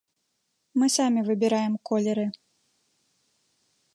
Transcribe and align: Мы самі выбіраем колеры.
Мы 0.81 0.85
самі 0.93 1.21
выбіраем 1.27 1.73
колеры. 1.91 2.25